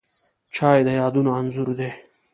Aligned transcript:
چای 0.55 0.79
د 0.87 0.89
یادونو 0.99 1.31
انځور 1.39 1.69
دی 1.79 1.91